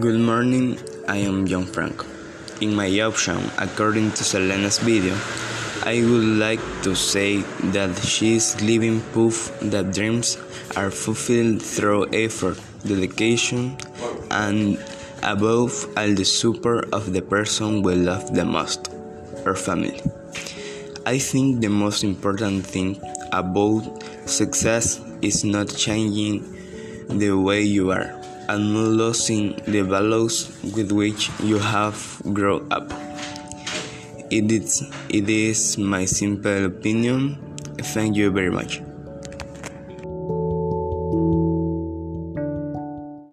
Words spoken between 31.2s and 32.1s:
you have